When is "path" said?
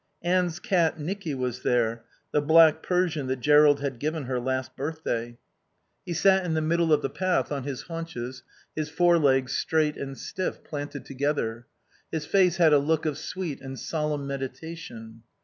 7.11-7.51